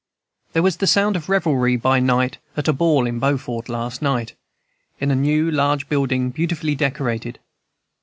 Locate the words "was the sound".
0.63-1.15